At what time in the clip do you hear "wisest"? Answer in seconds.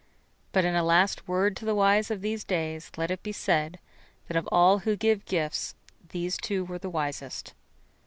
6.89-7.53